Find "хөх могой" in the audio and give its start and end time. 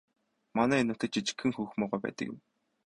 1.55-1.99